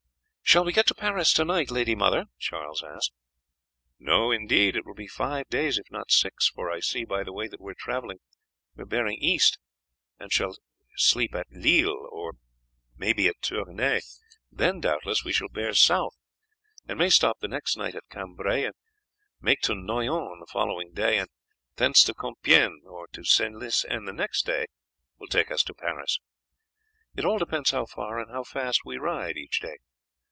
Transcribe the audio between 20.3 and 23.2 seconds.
on the following day, and thence to Compiègne or